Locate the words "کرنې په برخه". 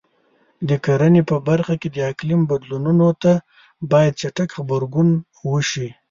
0.85-1.73